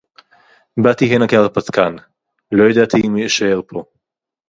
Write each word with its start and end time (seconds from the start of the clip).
בָּאתִי 0.83 1.15
הֵנָּה 1.15 1.27
כְּהַרְפַּתְקָן. 1.27 1.95
לֹא 2.51 2.63
יָדַעְתִּי 2.71 2.97
אִם 3.07 3.17
אֶשָּׁאֵר 3.25 3.61
פֹּה. 3.67 3.81